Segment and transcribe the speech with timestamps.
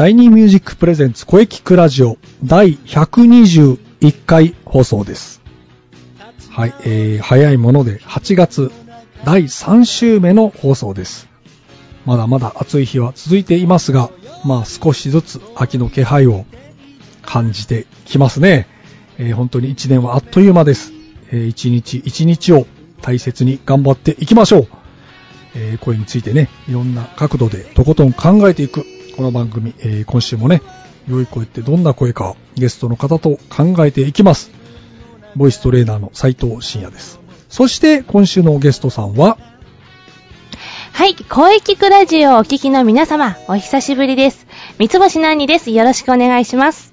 [0.00, 5.42] シャイニーミュージック presents 声キクラジオ第121回放送です。
[6.48, 8.72] はい、えー、早いもので8月
[9.26, 11.28] 第3週目の放送です。
[12.06, 14.08] まだまだ暑い日は続いていますが、
[14.42, 16.46] まあ少しずつ秋の気配を
[17.20, 18.68] 感じてきますね。
[19.18, 20.94] えー本当に1年はあっという間です。
[21.30, 22.66] えー一日一日を
[23.02, 24.68] 大切に頑張っていきましょう。
[25.56, 30.62] えー声についてね、いろんな角度でとことん考えていく、この番組、えー今週もね、
[31.08, 34.50] 良い声ってどんな声か、ゲストの方と考えていきます。
[35.36, 37.20] ボイストレーナーの斉藤慎也です。
[37.48, 39.38] そして、今週のゲストさんは、
[40.92, 44.46] はい、声聞くラジオをお聞きの皆様、お久しぶりです。
[44.78, 45.70] 三つ星なにです。
[45.70, 46.92] よろしくお願いします。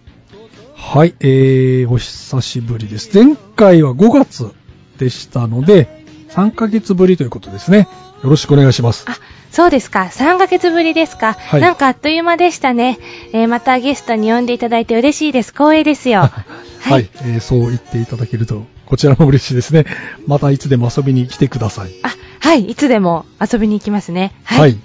[0.75, 3.09] はい、えー、お久しぶりです。
[3.13, 4.52] 前回は5月
[4.97, 7.87] でしたので、3ヶ月ぶりということですね。
[8.23, 9.05] よろしくお願いします。
[9.07, 9.15] あ、
[9.51, 10.09] そうですか。
[10.11, 11.33] 3ヶ月ぶりですか。
[11.33, 12.97] はいなんかあっという間でしたね。
[13.33, 15.51] えーまたゲストに呼んでいただいて嬉しいです。
[15.51, 16.21] 光栄ですよ。
[16.79, 19.85] はい、えーそう言っていただけると、こちらも嬉しいですね。
[20.25, 21.91] またいつでも遊びに来てください。
[22.03, 22.09] あ、
[22.39, 24.33] はい、いつでも遊びに行きますね。
[24.43, 24.59] はい。
[24.59, 24.77] はい。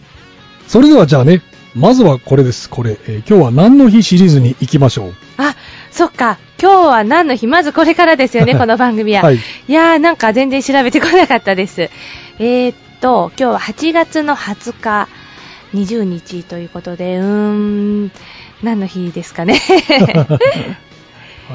[0.69, 1.42] それではじゃあね、
[1.74, 2.69] まずはこれです。
[2.69, 5.14] これ、えー今日は何の日シリーズに行きましょう。
[5.39, 5.55] あ、
[5.91, 6.39] そっか。
[6.61, 7.46] 今日は何の日？
[7.46, 9.22] まずこれからですよね、 この番組は。
[9.22, 9.36] はい。
[9.36, 11.91] いやー、なんか全然調べてこなかったです。
[12.39, 15.08] えー、っと、今日は8月の20日、
[15.75, 17.25] 20日ということで、うー
[18.06, 18.11] ん、
[18.63, 19.55] 何の日ですかね。
[19.55, 20.39] は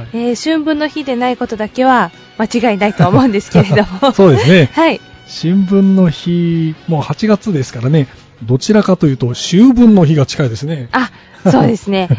[0.03, 4.12] い えー春分の日でないことだけは間違いないと思うんですけれども。
[4.13, 4.69] そうですね。
[4.75, 5.00] はい。
[5.25, 8.08] 新聞の日、もう8月ですからね、
[8.44, 10.90] どちらかというと、秋分の日が近いですね。
[10.91, 11.09] あ、
[11.50, 12.09] そうですね。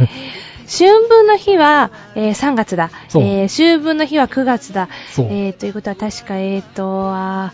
[0.70, 2.90] 春分の日は、えー3月だ。
[3.14, 3.46] えー
[3.76, 4.88] 秋分の日は9月だ。
[5.18, 7.52] えーということは確か、えーと、あ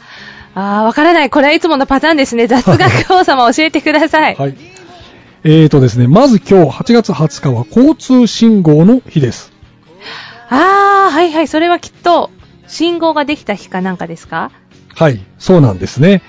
[0.55, 1.31] ー、あーわからない。
[1.31, 2.47] これはいつものパターンですね。
[2.47, 4.35] 雑学王様教えてください。
[4.37, 4.57] はい。
[5.45, 9.53] えーとですね、まず今日8月20日は交通信号の日です。
[10.49, 11.49] あー、はいはい。
[11.49, 12.31] それはきっと、
[12.67, 14.51] 信号ができた日かなんかですか？
[14.95, 16.23] はい、そうなんですね。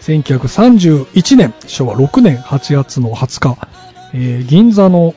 [0.00, 3.68] 1931年、昭和6年8月の20日、
[4.14, 5.14] えー銀座の、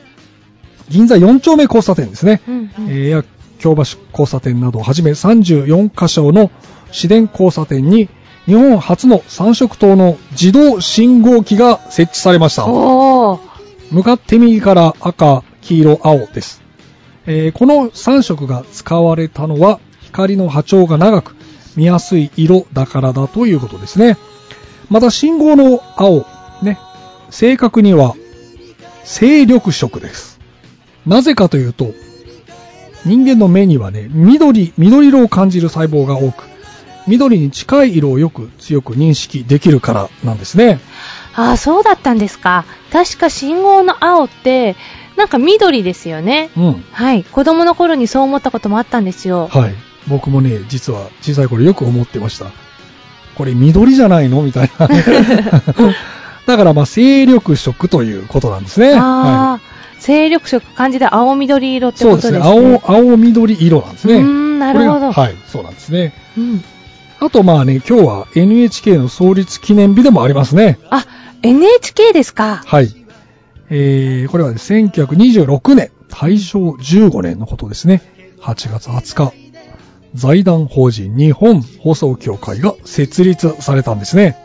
[0.88, 2.40] 銀座4丁目交差点ですね。
[2.48, 3.24] うんうんえーや
[3.58, 6.50] 京橋交差点などをはじめ34カ所の
[6.90, 8.08] 市電交差点に
[8.46, 12.66] 日本初の3色灯の自動信号機が設置されました。
[12.66, 16.62] 向かって右から赤、黄色、青です。
[17.26, 21.36] えーこの3色が使われたのは光の波長が長く
[21.76, 24.16] 見やすい色だからだということですね。
[24.90, 26.26] また信号の青、
[26.62, 26.78] ね、
[27.30, 28.14] 正確には
[29.04, 30.40] 精力色です。
[31.06, 31.92] なぜかというと、
[33.04, 36.44] 人間の目にはね、緑、緑色を感じる細胞が多く、
[37.06, 40.80] 緑に近い色をよく強く認識できるからなんですね。
[41.34, 42.64] あー、そうだったんですか。
[42.92, 44.76] 確か信号の青って、
[45.16, 46.50] なんか緑ですよね。
[46.56, 46.84] うん。
[46.92, 47.24] はい。
[47.24, 49.48] 子供の頃にそう思ったこともあったんですよ。
[49.48, 49.74] はい。
[50.08, 52.46] 僕もね、実は小さい頃よく思ってました。
[53.34, 54.42] これ緑じゃないの？
[54.42, 54.88] みたいな。
[56.46, 58.94] だからまあ、精力色ということなんですね。
[58.94, 59.60] あはあ、
[59.98, 61.94] 精力色感じで青緑色っい。
[61.94, 62.38] てこそうですね。
[62.40, 62.80] とですね。
[62.86, 64.14] 青、青緑色なんですね。
[64.14, 66.12] うーんなるほどはい、そうなんですね。
[66.36, 66.64] うん。
[67.24, 70.80] あとまあね、今日は NHK の創立記念日でもありますね。
[70.90, 71.06] あ、
[71.42, 72.62] NHK ですか？
[72.66, 72.88] はい。
[73.70, 78.02] えー、これはね、1926年、大正15年のことですね。
[78.40, 79.32] 8月20日、
[80.14, 84.36] 財団法人日本放送協会が設立されたんですね。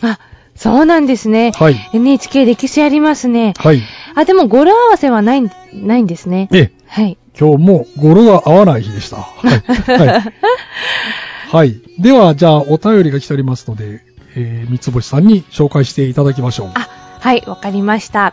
[0.00, 0.20] あ、
[0.54, 1.50] そうなんですね。
[1.56, 1.90] はい。
[1.92, 3.52] NHK 歴史ありますね。
[3.58, 3.82] はい。
[4.14, 6.48] あ、でも語呂合わせはないん、ないんですね。
[6.52, 7.18] ええ、はい。
[7.36, 9.16] 今日も語呂が合わない日でした。
[9.16, 9.54] は
[9.96, 9.98] い。
[10.06, 10.22] はい。
[11.52, 11.82] はい。
[11.98, 14.00] では、じゃあ、お便りが来ておりますので、
[14.34, 16.70] えー、三つ星さんに紹介していただきましょう。
[16.72, 16.88] あ、
[17.20, 18.32] はい、わかりました。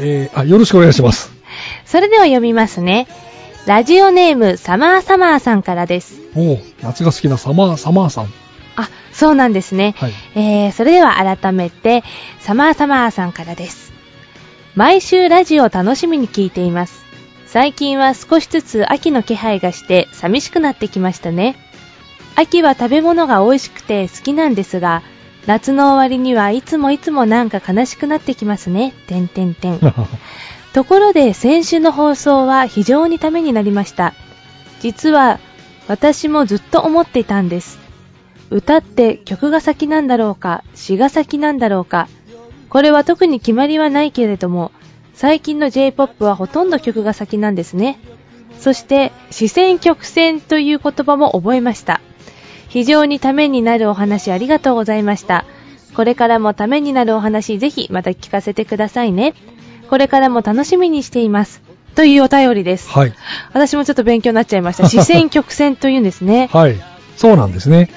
[0.00, 1.34] えー、あ、よろしくお願いします。
[1.84, 3.06] それでは読みますね。
[3.66, 6.18] ラジオネーム、サマーサマーさんからです。
[6.34, 8.32] おう夏が好きなサマー、サマーさん。
[8.76, 9.94] あ、そうなんですね。
[9.98, 10.12] はい。
[10.36, 12.04] えー、それでは改めて、
[12.40, 13.92] サマーサマーさんからです。
[14.74, 17.03] 毎週ラジオを楽しみに聞いています。
[17.54, 21.54] 最近は少しずつ秋の気配がして寂しくなってきましたね。
[22.34, 25.04] 秋は食べ物が美味しくて好きなんですが、
[25.46, 28.92] 夏の終わりにはいつもいつもなんか悲しくなってきますね。
[29.06, 29.78] てんてんてん。
[30.74, 34.14] ところで先週の放送は非常にためになりました。
[34.80, 35.38] 実は
[35.86, 37.78] 私もずっと思っていたんです。
[38.50, 42.08] 歌って曲が先なんだろうか、詩が先なんだろうか。
[42.68, 44.72] これは特に決まりはないけれども、
[45.14, 47.98] 最近の J-POP はほとんど曲が先なんですね。
[48.58, 52.00] そして、視線曲線という言葉も覚えました。
[52.68, 55.44] 非常にためになるお話ありがとうございました。
[55.94, 59.34] これからもためになるお話ぜひまた聞かせてくださいね。
[59.88, 61.62] これからも楽しみにしています。
[61.94, 62.90] というお便りです。
[62.90, 63.12] はい。
[63.52, 64.88] 私もちょっと勉強になっちゃいました。
[64.88, 66.48] 視線曲線というんですね。
[66.52, 66.76] はい。
[67.16, 67.90] そうなんですね。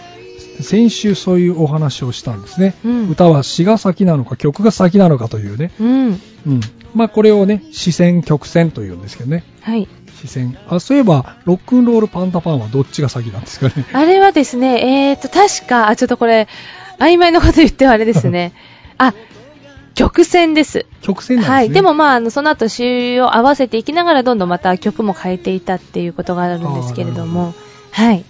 [0.61, 2.75] 先週そういうお話をしたんですね。
[2.85, 5.71] うん歌は詩が先なのか曲が先なのかというね。
[5.79, 6.21] うん。
[6.45, 6.61] うん。
[6.93, 9.43] まあこれをね、視線曲線というんですけどね。
[9.61, 9.87] はい。
[10.17, 10.57] 視線。
[10.67, 13.85] あ、そういえば、ロックンロールパンダパンはどっちが先なんですかね。
[13.93, 16.47] あれはですね、えーと、確か、あ、ちょっとこれ、
[16.99, 18.53] 曖昧なこと言ってはあれですね。
[18.97, 19.13] あ、
[19.93, 20.85] 曲線です。
[21.01, 21.55] 曲線なんですね。
[21.55, 21.69] はい。
[21.69, 27.53] でもまあ、あの、その後詩を合わせていきながらどんどんまた曲も変えていたっていうことがあるんですけれども、
[27.91, 28.25] はい。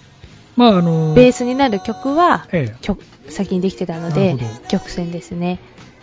[0.55, 4.35] まああのベースになる曲は、ええ曲、先にできてたのなで
[4.67, 5.59] 曲線ですね。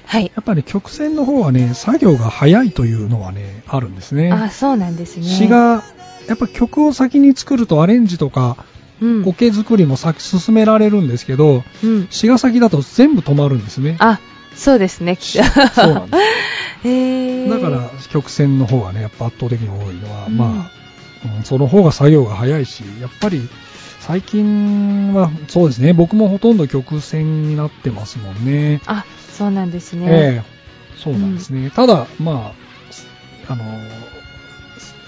[0.06, 0.31] はい。
[0.35, 4.31] やっぱり曲線の方はね、作業が早いというのはね、あるんですね。
[4.33, 5.25] あ、そうなんですね。
[5.25, 5.83] 詩が、
[6.29, 8.56] やっぱ曲を先に作るとアレンジとか、
[9.01, 9.25] うん。
[9.25, 12.06] 作りも先進められるんですけど、うん。
[12.11, 13.97] 詩が先だと全部止まるんですね。
[13.99, 14.21] あ、
[14.55, 15.17] そうですね。
[15.21, 16.25] そうなんです。
[16.89, 20.71] へーだから曲線の方がね、やっぱ圧倒的に多いのは、うんまあ、
[21.37, 23.49] うんその方が作業が早いし、やっぱり
[24.06, 28.83] 最近はそうですね、僕もほとんど曲線になってますもんね。
[28.85, 30.06] あ、そうなんですね。
[30.06, 30.55] ええ
[30.99, 31.71] そうなんですね。
[31.71, 32.53] ただ、ま
[33.49, 33.65] あ、あの、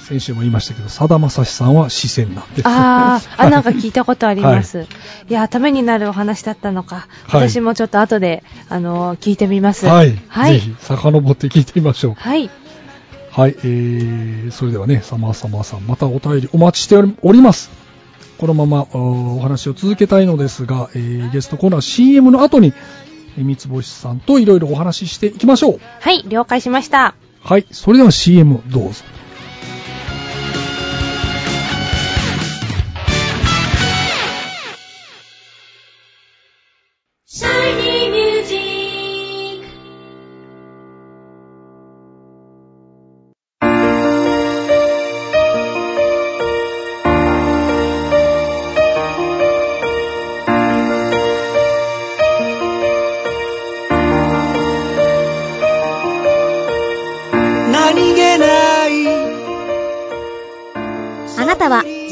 [0.01, 2.63] 先週も言いましたけど、さだまさしさんは視線なんです。
[2.65, 4.89] あーあ、なんか聞いたことあります。、はい
[5.29, 7.07] や、ためになるお話だったのか。
[7.25, 9.87] はい私もちょっと後で、あのー聞いてみます。
[9.87, 10.17] はい。
[10.29, 10.55] はい。
[10.55, 12.15] ぜひ、遡って聞いてみましょう。
[12.15, 12.49] はい。
[13.31, 13.57] はい。
[13.59, 17.86] えー、それではね、さまさまさん、またお便りお待ちしております。
[18.38, 23.06] このままおお話を続けたいのですが、えー、ゲストコーナー CM の後に、えー
[23.44, 25.81] 三つ星さんといろいろお話ししていきましょう。
[26.00, 27.15] はい、了解しました。
[27.43, 27.67] はい。
[27.71, 29.05] それでは CM どうぞ。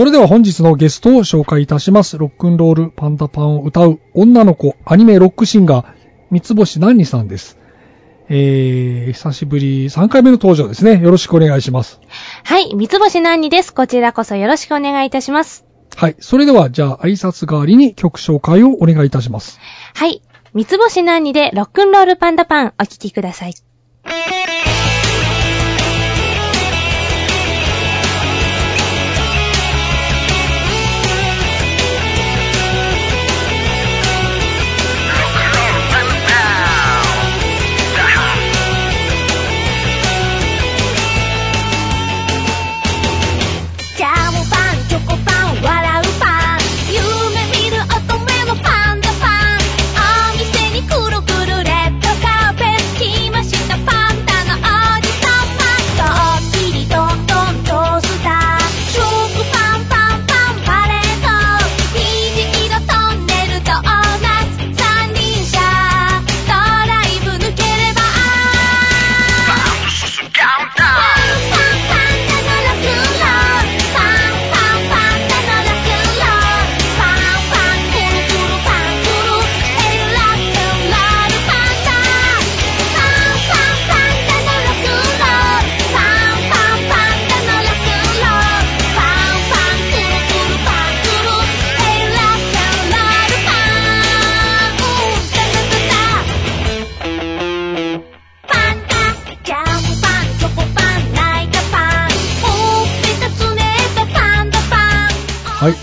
[0.00, 2.16] それでは本日のゲストを紹介いたします。
[2.16, 5.86] ロックンロールパンダパンを歌う女の子アニメロックシンガー、
[6.30, 7.58] 三つ星何にさんです。
[8.30, 10.98] えー、久しぶり3回目の登場ですね。
[11.02, 12.00] よろしくお願いします。
[12.44, 13.74] はい、三つ星何にです。
[13.74, 15.66] こちらこそよろしくお願いいたします。
[15.94, 16.16] はい。
[16.18, 19.60] それでは、じゃあ挨拶代わりに曲紹介をお願いいたします。
[19.94, 20.22] はい、
[20.54, 23.54] 三つ星何にでロックンロールパンダパンお聴きください。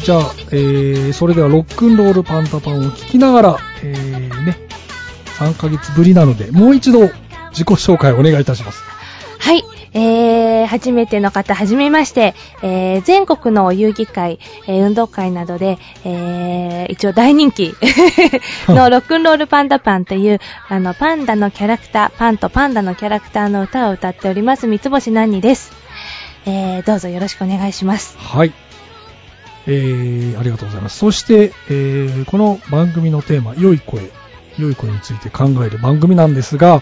[0.07, 4.57] じゃあ、えー、それではロックンロールパンタパンを聞きながら、えー、ね、
[5.37, 7.09] 3ヶ月ぶりなので、もう一度
[7.49, 8.85] 自己紹介お願いいたします。
[9.37, 9.65] はい。
[9.91, 17.75] えー、初めての方、はじめまして、えー、全国の遊戯会、えー、運動会などで、えー、一応大人気
[18.69, 25.73] のロックンロールパンダパンという、あの、パンダのキャラクター、パンとパンダのキャラクターの歌を歌っております、三つ星何にです。
[26.45, 28.17] えー、どうぞよろしくお願いします。
[28.17, 28.53] はい。
[29.67, 30.97] えー、ありがとうございます。
[30.97, 34.09] そして、えー、この番組のテーマ、良い声、
[34.57, 36.81] 良い声について考える番組なんですが、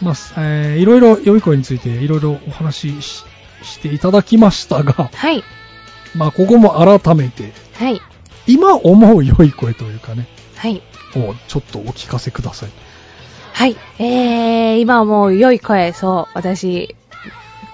[0.00, 3.24] まあ、えー、いろいろ良い声についていろいろお話しし
[3.62, 5.42] していただきましたが、はい。
[6.14, 8.00] まあ、ここも改めて、はい。
[8.46, 10.26] 今思う良い声というかね、
[10.56, 10.82] はい。
[11.16, 12.70] をちょっとお聞かせください。
[13.52, 13.76] はい。
[13.98, 16.94] えー、今はもう良い声、そう、私、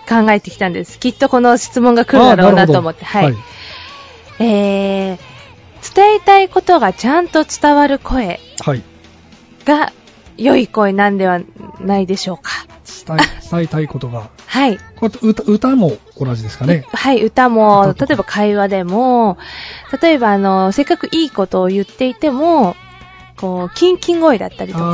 [0.08, 0.98] 考えてきたんです。
[0.98, 3.04] きっとこの質問が来るだろうなと思って。
[3.04, 3.34] はい。
[4.40, 5.18] えー、
[5.94, 8.82] 伝えたいことがちゃんと伝わる声はい。
[9.64, 9.92] が
[10.36, 11.40] 良い声なんでは
[11.80, 12.50] ないでしょうか。
[13.06, 13.20] 伝え、
[13.50, 14.78] 伝えたいことが、はい。
[14.96, 16.84] これ歌歌も同じですかね。
[16.92, 19.38] はい、歌も、例えば会話でも、
[20.00, 22.76] 例えばあの、せっかくいいことを言っていても、
[23.36, 24.90] こう、キンキン声だったりとか、あ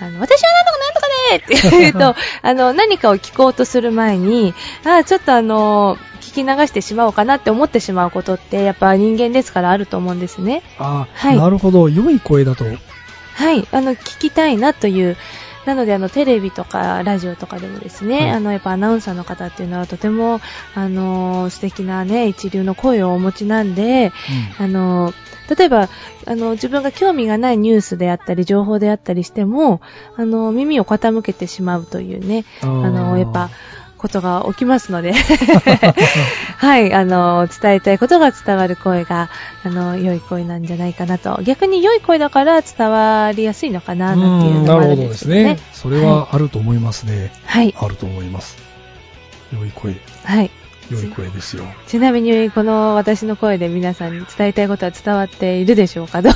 [0.00, 1.00] あの、私はなんとかなんと
[1.40, 10.62] かでって言うと、 あの、何かを聞こうとする前に、ああ、ちょっとあの、聞き流してしまおうかなって思ってしまうことって、やっぱ人間ですからあると思うんですね。
[10.78, 11.88] ーあー、はいなるほど。
[11.88, 15.16] 良い声だと、はい、あの、聞きたいなという、
[15.66, 18.30] なので、あの、テレビとか、ラジオとかでもですね、はい。
[18.30, 20.40] あの、やっぱアナウンサーの方っていうのはとても、
[20.74, 24.12] あの、素敵なね、一流の声をお持ちなんで、
[24.58, 25.12] あの、
[25.56, 25.88] 例えば、
[26.26, 29.80] あの、自分が興味がないニュースであったり、情報であったりしても、
[30.16, 33.50] あの、耳を傾けてしまうというね、あの、やっぱ、
[34.04, 35.14] ことが起きますので、
[36.58, 39.30] はい、あの、伝えたいことが伝わる声が、
[39.64, 41.40] あの、良い声なんじゃないかなと。
[41.42, 45.58] 逆に良い声だから伝わりやすいのかな、なんていううんのもあるなるほどですねね。。
[45.72, 47.32] それはあると思いますね。
[47.46, 48.58] はい、あると思います。
[49.58, 50.50] 良い声、はい。
[50.90, 51.64] 良い声ですよ。
[51.86, 56.30] ちなみに、この私の声で皆さんに伝えたいことは伝わっているでしょうかと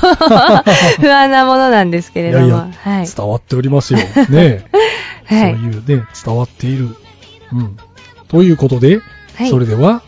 [0.99, 2.71] 不安なものなんですけれども。
[2.75, 3.07] はい。
[3.15, 3.99] 伝わっておりますよ。
[3.99, 4.65] ね
[5.29, 5.51] そう はい。
[5.51, 6.95] いうね、伝わっている。
[7.53, 7.77] うん。
[8.27, 9.01] ということで、
[9.35, 9.49] はい。
[9.49, 10.03] それでは、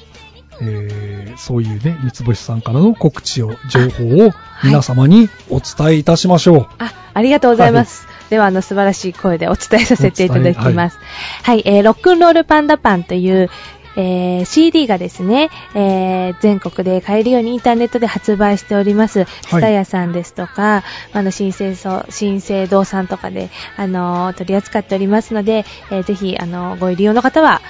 [0.62, 4.31] えー、そういうね、三つ星さんからの告知を、情報を
[4.63, 6.67] 皆様にお伝えいたしましょう。
[6.77, 8.07] あ、ありがとうございます。
[8.29, 11.00] では、あの、素晴らしい声でお伝えさせていただきます。
[11.43, 13.50] はい、えー、ロックンロールパンダパンという、
[13.98, 19.25] えー CD がですね、えー全国で買えるようにインターネットで発売しております。
[19.25, 20.83] ツタヤさんですとか、
[21.13, 21.75] あの、新生
[22.10, 27.62] 新生堂さんとかで、あのー取り扱っておりますので、えーぜひ、あのーご利用の方は、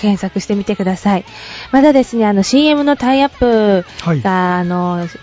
[0.00, 1.24] 検索してみてください。
[1.72, 4.20] まだですね、あの、CM のタイアップはい。
[4.22, 5.18] が、あのー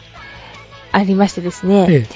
[0.91, 2.07] ありましてですね、ええ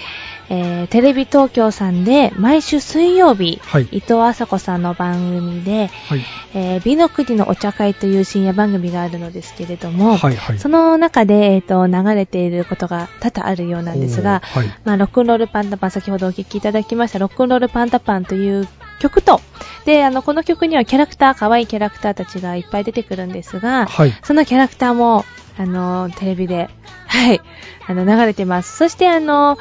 [0.50, 3.84] えーテレビ東京さんで毎週水曜日、はい。
[3.92, 6.22] 伊藤麻子さんの番組で、はい。
[6.54, 10.36] えー美の国のお茶会という深夜番組があるのですけれども、はい。
[10.36, 10.60] はい。
[10.60, 14.68] その中で、えーと、流れていることが多々あるようなんですが、はい。
[14.84, 18.68] まあ、ロックンロールパンダパン、先ほどお聴きいただきました、ロックンロールパンダパンという
[19.00, 19.42] 曲と、
[19.86, 24.14] で、あの、この曲にはキャラクター、可愛いキャラクターたちがいっぱい出てくるんですが、はい。
[24.24, 25.26] そのキャラクターも、
[25.58, 26.70] あの、テレビで、
[27.08, 27.42] はい、
[27.88, 28.78] あの、流れてます。
[28.78, 29.58] そして、あの、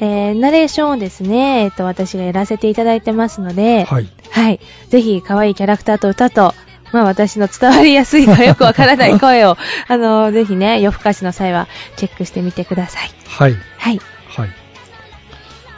[0.00, 4.08] えーナレーションをですね、えっ、と、私がやらせていただいてますので、はい。
[4.30, 4.60] はい。
[4.88, 6.54] ぜひ、可愛いキャラクターと歌と、
[6.92, 9.56] まあ私の伝わりやすいかよくわからない声を、
[9.88, 13.10] あの、ぜひね、夜更かしの際はチェックしてみてください。
[13.26, 13.56] はい。
[13.78, 14.00] はい。
[14.28, 14.48] はい。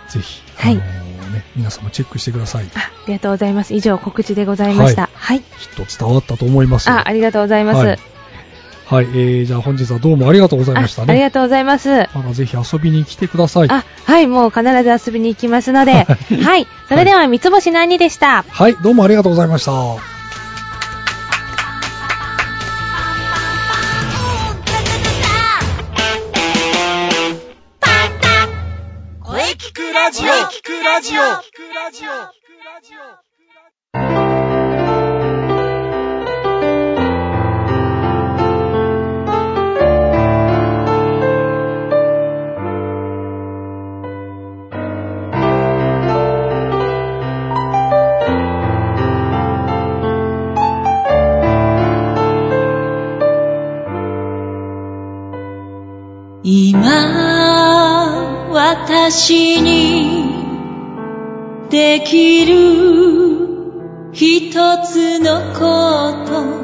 [0.08, 1.07] ぜひ、はいあのー
[1.38, 2.66] ね、皆様チェックしてください。
[2.66, 3.74] きっあ、ありがとうございます。
[3.74, 5.08] 以上、告知でございました。
[5.14, 5.40] はい。
[5.76, 6.94] と伝わったと思いますよ。
[6.96, 7.86] あ、ありがとうございます。
[7.86, 7.98] はい
[8.88, 9.04] はい。
[9.04, 11.08] えー、じゃあ本日はどうもありがとうございましたね。
[11.08, 11.90] あありがとうございます。
[11.90, 13.68] またぜひ遊びに来てください。
[13.70, 16.06] あ、はい、もう必ず遊びに行きますので、は
[16.42, 16.66] はいい。
[16.88, 18.44] それでは、三つ星何でした？
[18.48, 20.17] はい、どうもありがとうございました。
[30.10, 31.20] 聞くラジオ。
[31.20, 32.08] 聞くラジオ。
[32.08, 32.94] 聞くラジ
[34.34, 34.37] オ
[58.90, 60.32] 私に
[61.68, 64.50] できる一
[64.82, 66.58] つのこと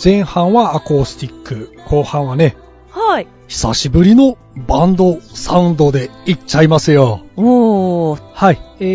[0.02, 2.56] 前半はアコースティック、後半はね、
[2.90, 3.28] はい。
[3.50, 7.26] 久しぶりのバンドサウンドでいっちゃいますよ。
[7.36, 8.62] おー、はい。
[8.80, 8.86] え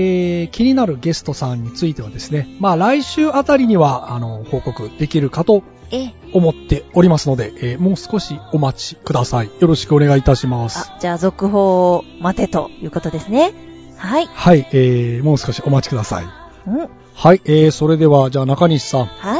[0.45, 9.51] ー、気になるゲストさんについてはですね、まあ来週あたりには、あの、報告できるかとえ、思っておりますので、えーもう少しお待ちください。
[9.61, 10.91] よろしくお願いいたします。
[10.91, 13.53] あ、じゃあ続報を待てということですね。
[13.99, 14.27] はい。
[14.27, 16.25] はい、えー、もう少しお待ちください。
[16.67, 16.89] うん。
[17.15, 19.40] はい、えー、それでは、じゃあ中西さん、は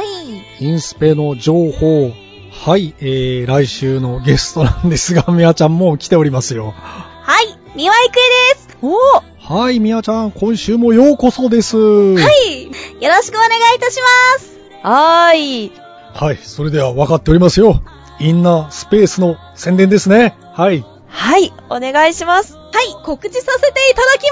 [0.61, 2.11] インスペの情報、
[2.51, 6.75] はい、えー、来週のゲストなんですが、 みやちゃんもう来ておりますよ。
[6.77, 8.77] はい、三輪郁恵です。
[8.83, 11.77] おー、はい、みやちゃん、今週もようこそです。
[11.77, 13.99] はい、よろしくお願いいたし
[14.37, 14.59] ます。
[14.83, 15.71] はーい。
[16.13, 17.81] はい、それでは分かっておりますよ。
[18.19, 20.35] インナースペースの宣伝ですね。
[20.53, 20.85] はい。
[21.07, 22.53] はい、お願いします。
[22.53, 24.29] はい、告知させていただき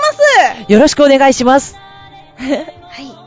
[0.59, 0.71] ます。
[0.71, 1.75] よろしくお願いします。
[2.37, 2.53] は
[3.01, 3.19] い。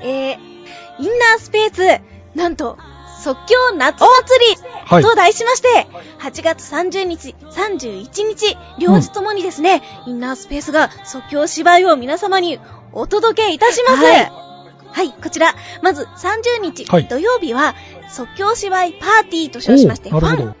[0.00, 0.55] えー、
[0.98, 2.78] インナースペース、なんと、
[3.22, 5.02] 即興夏祭りはい。
[5.02, 5.86] と題しまして、
[6.20, 12.60] 8月30日、31日、両日ともにですね、インナースペースが即興芝居を皆様に
[12.92, 14.04] お届けいたします。
[14.04, 14.46] はい
[14.92, 17.74] はい、こちら、まず30日、はい土曜日は、
[18.08, 20.54] 即興芝居パーティーと称しまして、ファンど。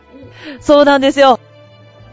[0.60, 1.40] そうなんですよ。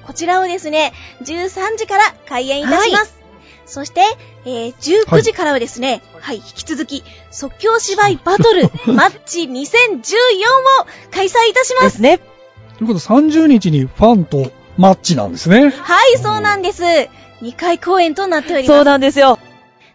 [0.05, 3.22] こちらをですね、13時から開演いたします。
[3.65, 4.01] そして、
[4.45, 11.83] えー、19時からはですね、はい、引き続き、即興芝居バトル マッチ2014を開催いたしま。
[11.83, 12.19] ですすね。
[12.77, 15.69] ということで、30日にファンとマッチなんですね。
[15.69, 16.83] はい、そうなんです。
[16.83, 18.77] 2回公演となっております。
[18.77, 19.39] そうなんですよ。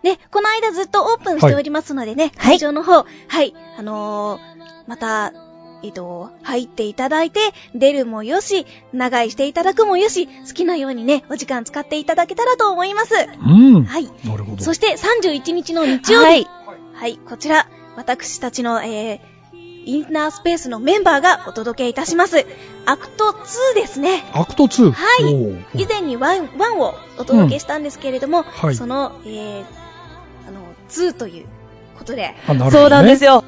[0.02, 4.40] ね、この間ずっとオープンしておりますのでね、はい会場の方、はい、あのー、
[4.86, 5.32] また、
[5.82, 7.40] えっと、入っていただいて、
[7.74, 13.14] 出るもよし、長居していただくもよし、好きなようにね、お時間使っていただけたらと思います。
[13.14, 13.84] うん。
[13.84, 14.06] はい。
[14.24, 14.62] なるほど。
[14.62, 16.26] そして31日の日曜日。
[16.26, 16.46] はい。
[16.94, 19.20] はい、こちら、私たちの、えー、
[19.88, 22.44] インナースペースのメンバーがお届けいたします。
[22.86, 24.24] アクト2ですね。
[24.32, 24.90] アクト2。
[24.90, 29.64] はい以前に1、1をお届けしたんですけれども、はいその、えー、
[30.46, 31.46] あの、2という
[31.98, 32.80] ことで、あなるほど、ね。
[32.80, 33.44] そうなんですよ。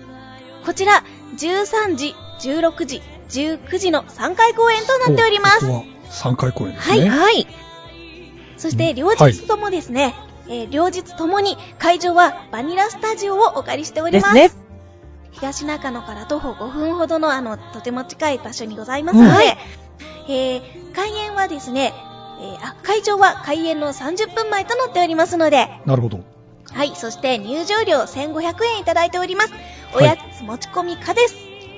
[0.64, 1.05] こちら、
[1.40, 5.61] 13時、16時、19時の3回公演となっております。
[5.61, 7.09] ここは3回公演ですはいね。
[7.09, 7.46] はい。
[8.59, 10.14] そして、両はい日ともですね、
[10.48, 14.35] えー両日ともに会場はバニラスタジオをお借りしております。
[14.35, 14.61] ですね。
[15.33, 19.59] 東中野から徒歩5分ほどのあの、とても近い場所にございますので、うんはい
[20.29, 21.94] えー開演はですね、
[22.40, 26.20] えーあ、会場は開演の30分前となっておりますので、なるほど。
[26.72, 29.53] はい、そして入場料1500円いただいております。
[29.94, 31.37] おやつ持ち込み可です。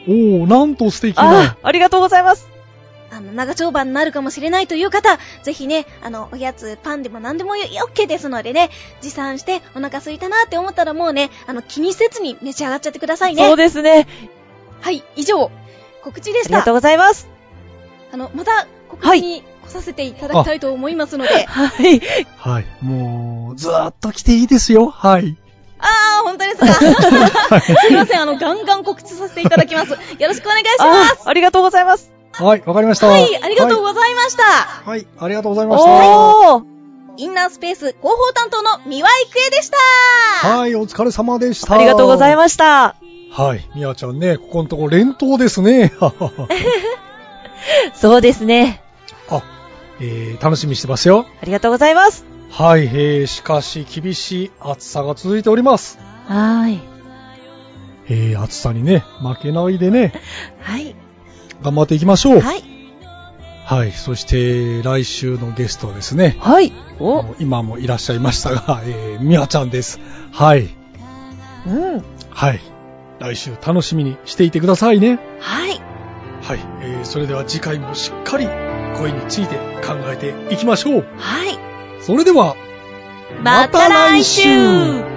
[0.09, 1.57] おー、なんと素敵あな。
[1.63, 2.53] ありがとうございます。
[3.13, 8.71] あの、長丁場になるかもしれないという方、ぜひね、あの、おやつ、パンでも何でもよ OK ですのでね、
[9.03, 13.47] 持参してお腹空いたなって思ったらもうね、あの、気にせずに召し上がっちゃってくださいね。
[13.47, 14.09] そうですね。
[14.81, 15.51] はい、以上、
[16.03, 16.75] 告知でしたありがとう。
[16.75, 17.29] ございます。
[18.13, 22.01] あの、また、告知に来させていただきたいと思いますので、はい。
[22.39, 22.67] はい。
[22.81, 24.89] もう、ずーっと来ていいですよ。
[24.89, 25.37] はい。
[26.67, 27.61] すか。
[27.61, 29.93] すいません、あの、ガンガン告知させていただきます。
[29.93, 31.23] よろしくお願いします。
[31.27, 32.13] あありがとうございます。
[32.33, 33.09] はい、わかりました。
[33.09, 34.43] はい、ありがとうはございました。
[34.43, 34.89] い。
[34.89, 35.91] はい、ありがとうございました。
[35.91, 36.73] おー。
[37.19, 40.49] インナースペース広報担当の三輪郁恵でした。
[40.49, 41.75] はい、お疲れ様でした。
[41.75, 42.97] ありがとうございました。
[43.31, 45.93] はい、みやちゃんね、ここのとこ連投ですね。
[47.95, 48.83] そうですね。
[49.29, 49.43] あ、
[50.01, 51.27] えー、楽しみにしてますよ。
[51.41, 52.25] ありがとうございます。
[52.51, 55.99] はい、えー、しかし厳しい暑さが続いております。
[56.33, 56.81] はーい。
[58.09, 60.13] えー、暑さにね、負けないでね、
[60.61, 60.97] はい。
[61.63, 62.41] 頑張っていきましょう。
[62.41, 62.65] はい。
[63.65, 66.73] はい、そして来週のゲストはですね、はい。
[66.99, 70.01] お、今もいらっしゃいましたが、 えー、みやちゃんです。
[70.33, 70.69] はい、
[71.67, 72.05] うん。
[72.31, 72.61] はい。
[73.21, 75.21] 来週楽しみにしていてくださいね。
[75.39, 75.81] はい。
[76.43, 78.49] はい、えー、それでは次回もしっかり
[78.97, 79.55] 声について
[79.87, 81.07] 考えていきましょう。
[81.19, 81.59] はい。
[82.01, 82.57] それでは、
[83.43, 85.12] また来週